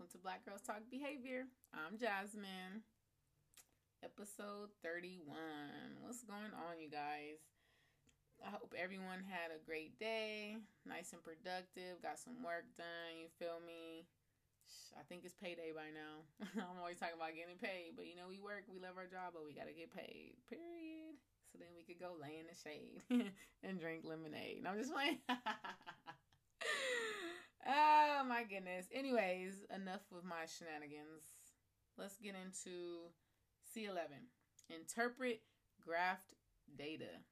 [0.00, 1.44] welcome to Black Girls Talk Behavior.
[1.76, 2.80] I'm Jasmine.
[4.00, 5.28] Episode 31.
[6.00, 7.44] What's going on, you guys?
[8.40, 10.56] I hope everyone had a great day,
[10.88, 13.20] nice and productive, got some work done.
[13.20, 14.08] You feel me?
[14.96, 16.24] I think it's payday by now.
[16.64, 19.36] I'm always talking about getting paid, but you know, we work, we love our job,
[19.36, 21.20] but we got to get paid, period.
[21.52, 23.04] So then we could go lay in the shade
[23.60, 24.64] and drink lemonade.
[24.64, 25.20] And I'm just playing.
[27.70, 28.90] oh my goodness.
[28.92, 31.22] Anyways, enough with my shenanigans.
[31.96, 33.14] Let's get into
[33.62, 34.26] C11.
[34.70, 35.42] Interpret
[35.78, 36.34] graphed
[36.74, 37.22] data.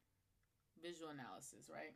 [0.79, 1.95] Visual analysis, right?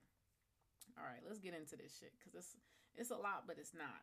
[0.99, 2.59] All right, let's get into this shit because it's
[2.99, 4.03] it's a lot, but it's not.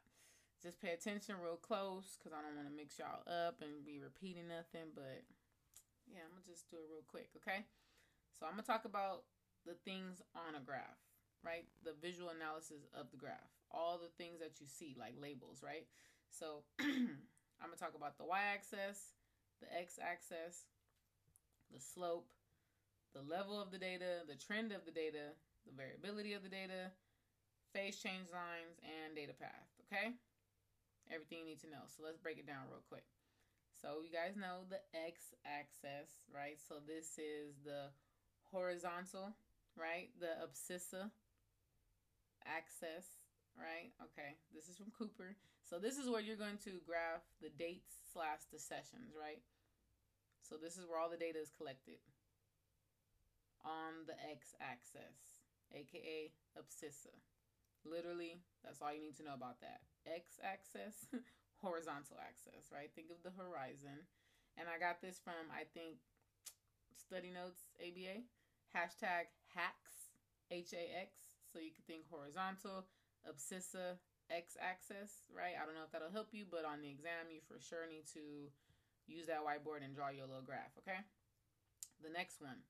[0.63, 3.99] Just pay attention real close because I don't want to mix y'all up and be
[3.99, 4.95] repeating nothing.
[4.95, 5.27] But
[6.07, 7.67] yeah, I'm gonna just do it real quick, okay?
[8.33, 9.27] So I'm gonna talk about
[9.67, 11.08] the things on a graph
[11.43, 11.65] right?
[11.83, 15.85] The visual analysis of the graph, all the things that you see, like labels, right?
[16.29, 19.15] So I'm to talk about the y axis,
[19.61, 20.65] the x axis,
[21.71, 22.27] the slope,
[23.13, 25.33] the level of the data, the trend of the data,
[25.65, 26.91] the variability of the data,
[27.73, 30.13] phase change lines, and data path, okay?
[31.09, 31.85] Everything you need to know.
[31.89, 33.05] So let's break it down real quick.
[33.81, 36.59] So you guys know the x axis, right?
[36.59, 37.89] So this is the
[38.51, 39.33] horizontal,
[39.77, 40.09] right?
[40.19, 41.09] The abscissa
[42.45, 43.19] axis,
[43.57, 43.91] right?
[44.11, 45.35] Okay, this is from Cooper.
[45.63, 49.43] So this is where you're going to graph the dates slash the sessions, right?
[50.41, 52.01] So this is where all the data is collected
[53.61, 55.45] on the x-axis,
[55.75, 57.13] aka abscissa.
[57.85, 59.85] Literally, that's all you need to know about that.
[60.09, 61.07] X-axis,
[61.61, 62.89] horizontal axis, right?
[62.95, 64.09] Think of the horizon.
[64.57, 66.01] And I got this from, I think,
[66.97, 68.25] Study Notes ABA.
[68.75, 70.13] Hashtag hacks,
[70.51, 72.85] H A X so you can think horizontal,
[73.25, 73.97] abscissa,
[74.29, 75.57] x-axis, right?
[75.57, 78.05] I don't know if that'll help you, but on the exam, you for sure need
[78.13, 78.53] to
[79.09, 81.01] use that whiteboard and draw your little graph, okay?
[82.05, 82.61] The next one,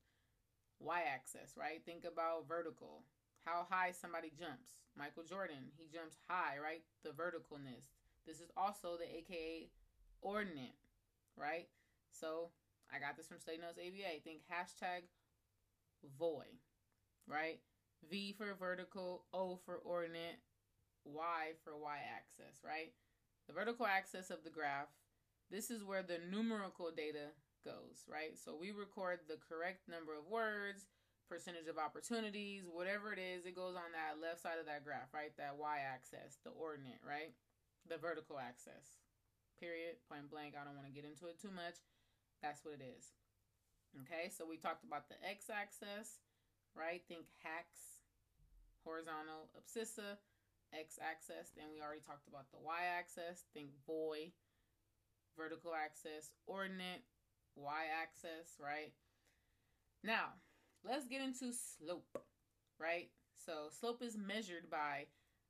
[0.79, 1.84] y-axis, right?
[1.84, 3.03] Think about vertical.
[3.44, 4.88] How high somebody jumps.
[4.95, 6.84] Michael Jordan, he jumps high, right?
[7.03, 7.91] The verticalness.
[8.25, 9.69] This is also the AKA
[10.22, 10.79] ordinate,
[11.35, 11.68] right?
[12.12, 12.51] So
[12.91, 14.23] I got this from Study Notes ABA.
[14.23, 15.07] Think hashtag
[16.18, 16.47] voy,
[17.28, 17.59] right?
[18.08, 20.40] V for vertical, O for ordinate,
[21.06, 22.94] Y for Y axis, right?
[23.48, 24.94] The vertical axis of the graph,
[25.50, 27.34] this is where the numerical data
[27.66, 28.38] goes, right?
[28.38, 30.86] So we record the correct number of words,
[31.28, 35.14] percentage of opportunities, whatever it is, it goes on that left side of that graph,
[35.14, 35.34] right?
[35.38, 37.34] That Y axis, the ordinate, right?
[37.90, 38.98] The vertical axis.
[39.60, 40.00] Period.
[40.08, 40.56] Point blank.
[40.56, 41.84] I don't want to get into it too much.
[42.42, 43.12] That's what it is.
[44.06, 46.22] Okay, so we talked about the X axis
[46.75, 47.02] right?
[47.07, 48.02] Think hacks,
[48.84, 50.18] horizontal abscissa,
[50.74, 51.52] x-axis.
[51.56, 53.46] Then we already talked about the y-axis.
[53.53, 54.31] Think voy,
[55.38, 57.03] vertical axis, ordinate,
[57.56, 58.94] y-axis, right?
[60.03, 60.40] Now,
[60.84, 62.24] let's get into slope,
[62.80, 63.09] right?
[63.36, 65.07] So slope is measured by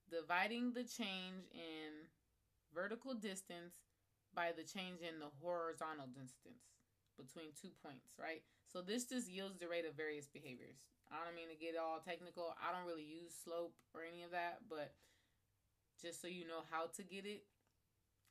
[0.10, 2.10] dividing the change in
[2.74, 3.76] vertical distance
[4.34, 6.79] by the change in the horizontal distance
[7.20, 8.42] between two points, right?
[8.72, 10.80] So this just yields the rate of various behaviors.
[11.12, 12.56] I don't mean to get all technical.
[12.56, 14.94] I don't really use slope or any of that, but
[16.00, 17.44] just so you know how to get it,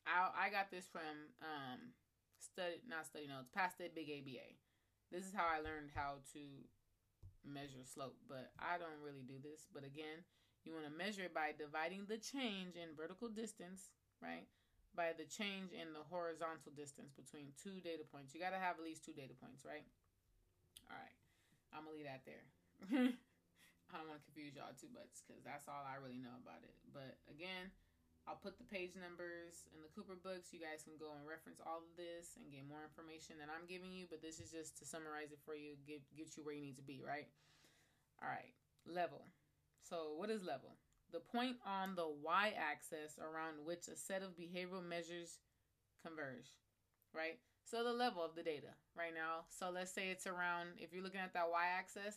[0.06, 1.92] I I got this from um
[2.40, 4.56] study not study notes, Pass the Big ABA.
[5.10, 6.42] This is how I learned how to
[7.44, 9.66] measure slope, but I don't really do this.
[9.72, 10.24] But again,
[10.64, 13.90] you want to measure it by dividing the change in vertical distance,
[14.22, 14.46] right?
[14.98, 18.34] By the change in the horizontal distance between two data points.
[18.34, 19.86] You got to have at least two data points, right?
[20.90, 21.18] All right.
[21.70, 22.44] I'm going to leave that there.
[23.94, 26.66] I don't want to confuse y'all too much because that's all I really know about
[26.66, 26.74] it.
[26.90, 27.70] But again,
[28.26, 30.50] I'll put the page numbers in the Cooper books.
[30.50, 33.64] You guys can go and reference all of this and get more information than I'm
[33.64, 34.04] giving you.
[34.10, 36.76] But this is just to summarize it for you, get get you where you need
[36.76, 37.30] to be, right?
[38.20, 38.52] All right,
[38.84, 39.24] level.
[39.80, 40.76] So what is level?
[41.12, 45.38] The point on the y axis around which a set of behavioral measures
[46.04, 46.52] converge,
[47.14, 47.38] right?
[47.64, 49.48] So the level of the data right now.
[49.48, 52.16] So let's say it's around, if you're looking at that y axis,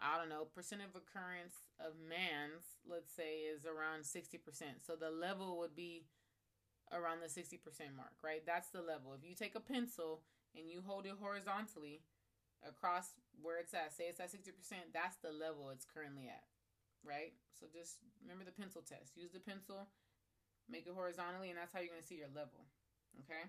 [0.00, 4.82] I don't know, percent of occurrence of mands, let's say, is around 60%.
[4.82, 6.06] So the level would be
[6.90, 7.58] around the 60%
[7.94, 8.42] mark, right?
[8.44, 9.14] That's the level.
[9.14, 10.22] If you take a pencil
[10.58, 12.02] and you hold it horizontally
[12.66, 16.42] across where it's at, say it's at 60%, that's the level it's currently at
[17.04, 17.34] right?
[17.54, 19.14] So just remember the pencil test.
[19.18, 19.90] Use the pencil,
[20.70, 22.66] make it horizontally, and that's how you're going to see your level,
[23.22, 23.46] okay?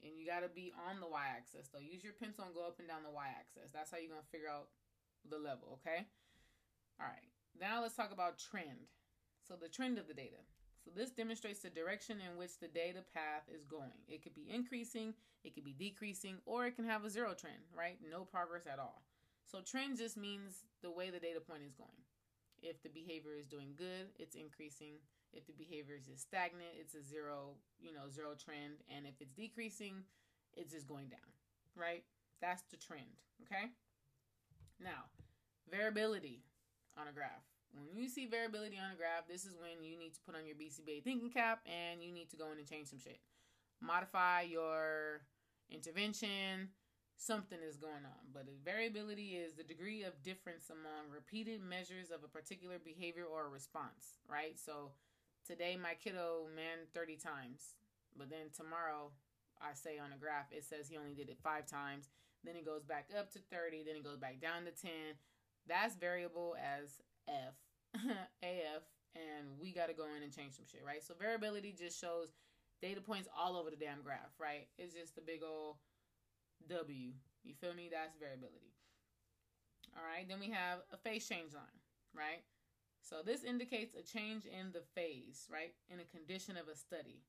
[0.00, 1.84] And you got to be on the y-axis, though.
[1.84, 3.68] Use your pencil and go up and down the y-axis.
[3.68, 4.72] That's how you're going to figure out
[5.28, 6.08] the level, okay?
[6.96, 7.28] All right.
[7.52, 8.88] Now let's talk about trend.
[9.44, 10.40] So the trend of the data.
[10.84, 14.00] So this demonstrates the direction in which the data path is going.
[14.08, 15.12] It could be increasing,
[15.44, 17.98] it could be decreasing, or it can have a zero trend, right?
[18.00, 19.02] No progress at all.
[19.50, 22.06] So trend just means the way the data point is going.
[22.62, 25.02] If the behavior is doing good, it's increasing.
[25.32, 28.86] If the behavior is stagnant, it's a zero, you know, zero trend.
[28.94, 30.04] And if it's decreasing,
[30.54, 31.26] it's just going down,
[31.74, 32.04] right?
[32.40, 33.72] That's the trend, okay?
[34.78, 35.10] Now,
[35.68, 36.42] variability
[36.96, 37.42] on a graph.
[37.74, 40.46] When you see variability on a graph, this is when you need to put on
[40.46, 43.18] your BCBA thinking cap and you need to go in and change some shit.
[43.80, 45.22] Modify your
[45.70, 46.68] intervention.
[47.20, 48.32] Something is going on.
[48.32, 53.52] But variability is the degree of difference among repeated measures of a particular behavior or
[53.52, 54.56] response, right?
[54.58, 54.92] So
[55.46, 57.76] today my kiddo mand 30 times,
[58.16, 59.12] but then tomorrow
[59.60, 62.08] I say on a graph it says he only did it five times.
[62.42, 64.90] Then it goes back up to 30, then it goes back down to 10.
[65.68, 67.52] That's variable as F,
[68.40, 68.82] AF,
[69.12, 71.04] and we got to go in and change some shit, right?
[71.04, 72.32] So variability just shows
[72.80, 74.68] data points all over the damn graph, right?
[74.78, 75.76] It's just a big old
[76.68, 77.12] W.
[77.42, 77.88] You feel me?
[77.90, 78.74] That's variability.
[79.96, 81.80] All right, then we have a phase change line,
[82.14, 82.44] right?
[83.02, 85.74] So this indicates a change in the phase, right?
[85.90, 87.24] In a condition of a study.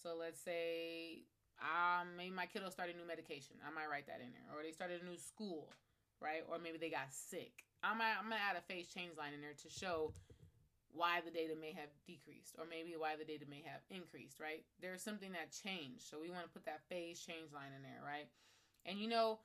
[0.00, 1.26] So let's say
[1.60, 3.58] um, maybe my kiddo started a new medication.
[3.66, 4.48] I might write that in there.
[4.54, 5.74] Or they started a new school,
[6.22, 6.46] right?
[6.46, 7.66] Or maybe they got sick.
[7.82, 10.14] I'm gonna, I'm gonna add a phase change line in there to show
[10.94, 14.64] why the data may have decreased or maybe why the data may have increased, right?
[14.80, 16.08] There's something that changed.
[16.08, 18.30] So we want to put that phase change line in there, right?
[18.88, 19.38] And you know,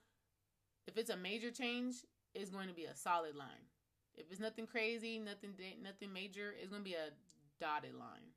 [0.88, 1.96] if it's a major change,
[2.34, 3.68] it's going to be a solid line.
[4.16, 5.52] If it's nothing crazy, nothing
[5.82, 7.12] nothing major, it's going to be a
[7.60, 8.32] dotted line.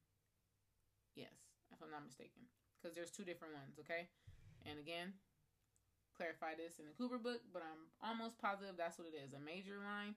[1.16, 1.32] Yes,
[1.72, 2.44] if I'm not mistaken.
[2.76, 4.12] Because there's two different ones, okay?
[4.68, 5.16] And again,
[6.18, 9.32] clarify this in the Cooper book, but I'm almost positive that's what it is.
[9.32, 10.14] A major line,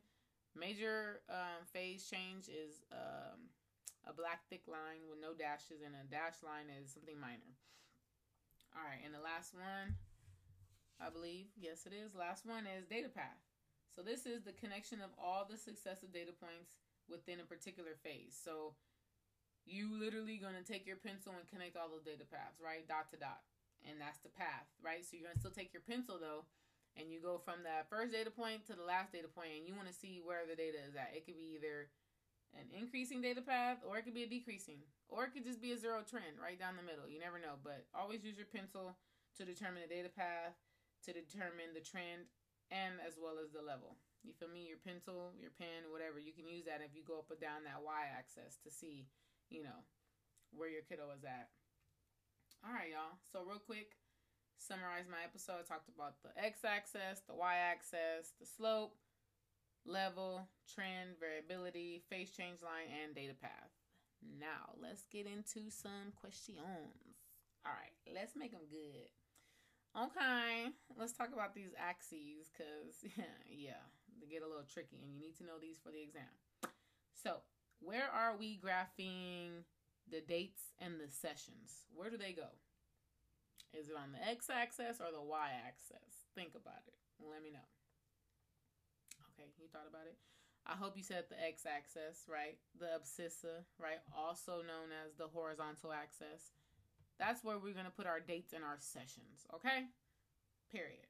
[0.58, 3.52] major um, phase change is um,
[4.08, 7.54] a black thick line with no dashes, and a dash line is something minor.
[8.74, 9.96] All right, and the last one,
[11.00, 12.14] I believe, yes, it is.
[12.14, 13.40] Last one is data path.
[13.90, 18.38] So this is the connection of all the successive data points within a particular phase.
[18.38, 18.76] So
[19.64, 22.86] you literally gonna take your pencil and connect all those data paths, right?
[22.86, 23.42] Dot to dot
[23.86, 25.04] and that's the path, right?
[25.04, 26.44] So you're gonna still take your pencil though,
[26.96, 29.74] and you go from that first data point to the last data point, and you
[29.74, 31.14] want to see where the data is at.
[31.14, 31.88] It could be either
[32.52, 35.72] an increasing data path, or it could be a decreasing, or it could just be
[35.72, 37.08] a zero trend right down the middle.
[37.08, 38.98] You never know, but always use your pencil
[39.38, 40.58] to determine the data path,
[41.04, 42.28] to determine the trend,
[42.70, 43.98] and as well as the level.
[44.22, 44.68] You feel me?
[44.68, 46.20] Your pencil, your pen, whatever.
[46.20, 49.08] You can use that if you go up or down that y-axis to see,
[49.48, 49.84] you know,
[50.52, 51.48] where your kiddo is at.
[52.60, 53.16] All right, y'all.
[53.32, 53.96] So, real quick,
[54.60, 55.64] summarize my episode.
[55.64, 59.00] I talked about the x axis, the y axis, the slope,
[59.88, 63.72] level, trend, variability, phase change line, and data path.
[64.20, 66.60] Now, let's get into some questions.
[67.64, 69.08] All right, let's make them good.
[69.96, 73.02] Okay, let's talk about these axes because,
[73.46, 73.82] yeah,
[74.20, 76.30] they get a little tricky and you need to know these for the exam.
[77.14, 77.42] So,
[77.80, 79.64] where are we graphing
[80.10, 81.86] the dates and the sessions.
[81.94, 82.50] Where do they go?
[83.70, 86.26] Is it on the x axis or the y axis?
[86.34, 86.98] Think about it.
[87.22, 87.68] Let me know.
[89.32, 90.18] Okay, you thought about it?
[90.66, 92.58] I hope you said the x axis, right?
[92.74, 94.02] The abscissa, right?
[94.10, 96.50] Also known as the horizontal axis.
[97.20, 99.92] That's where we're going to put our dates and our sessions, okay?
[100.72, 101.04] Period.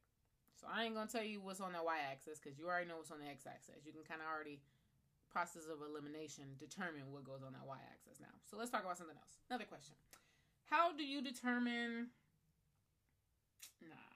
[0.59, 2.91] So I ain't going to tell you what's on the y axis because you already
[2.91, 3.87] know what's on the x axis.
[3.87, 4.59] You can kind of already
[5.31, 8.35] process of elimination determine what goes on that y-axis now.
[8.51, 9.39] So let's talk about something else.
[9.47, 9.95] Another question.
[10.67, 12.11] How do you determine
[13.81, 14.11] nah.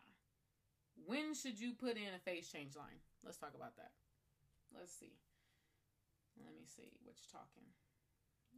[1.07, 2.99] When should you put in a phase change line?
[3.23, 3.95] Let's talk about that.
[4.75, 5.15] Let's see.
[6.43, 7.71] Let me see what you're talking.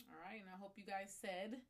[0.09, 1.61] All right, and I hope you guys said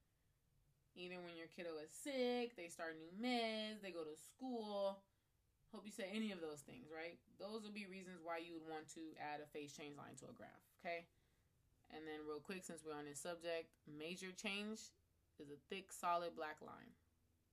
[0.97, 4.99] either when your kiddo is sick, they start new meds, they go to school,
[5.75, 7.19] Hope you say any of those things, right?
[7.43, 10.31] Those would be reasons why you would want to add a phase change line to
[10.31, 11.05] a graph, okay?
[11.91, 14.95] And then real quick, since we're on this subject, major change
[15.37, 16.95] is a thick, solid black line.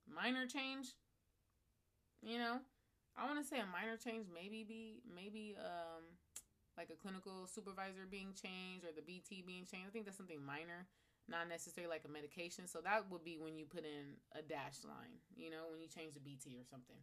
[0.06, 0.94] Minor change,
[2.22, 2.64] you know,
[3.18, 6.04] I want to say a minor change maybe be maybe um
[6.76, 9.88] like a clinical supervisor being changed or the BT being changed.
[9.88, 10.88] I think that's something minor,
[11.28, 12.68] not necessarily like a medication.
[12.68, 15.88] So that would be when you put in a dash line, you know, when you
[15.88, 17.00] change the BT or something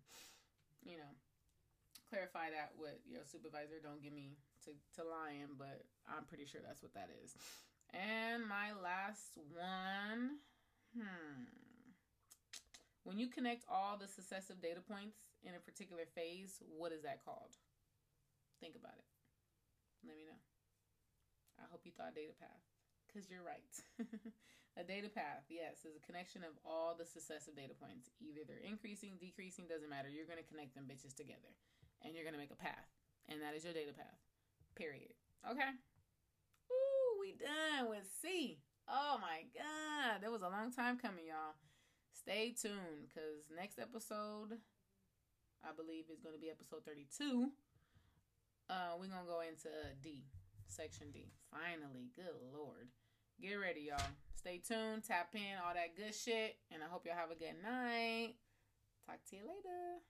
[0.85, 1.13] you know,
[2.09, 3.81] clarify that with your supervisor.
[3.83, 7.37] Don't give me to, to lying, but I'm pretty sure that's what that is.
[7.93, 10.41] And my last one,
[10.95, 11.49] hmm.
[13.03, 17.25] When you connect all the successive data points in a particular phase, what is that
[17.25, 17.57] called?
[18.61, 19.09] Think about it.
[20.05, 20.37] Let me know.
[21.59, 22.61] I hope you thought data path
[23.11, 23.75] because you're right.
[24.79, 28.09] a data path, yes, is a connection of all the successive data points.
[28.23, 30.07] Either they're increasing, decreasing, doesn't matter.
[30.07, 31.51] You're going to connect them bitches together
[32.07, 32.89] and you're going to make a path.
[33.29, 34.19] And that is your data path.
[34.79, 35.13] Period.
[35.45, 35.75] Okay?
[36.71, 38.63] Ooh, we done with C.
[38.89, 40.23] Oh my God.
[40.23, 41.59] That was a long time coming, y'all.
[42.15, 44.59] Stay tuned because next episode,
[45.65, 47.51] I believe, is going to be episode 32.
[48.69, 49.69] Uh, we're going to go into
[50.03, 50.23] D,
[50.71, 51.33] section D.
[51.51, 52.11] Finally.
[52.15, 52.89] Good Lord.
[53.41, 54.01] Get ready, y'all.
[54.37, 56.57] Stay tuned, tap in, all that good shit.
[56.73, 58.35] And I hope y'all have a good night.
[59.07, 60.01] Talk to you later.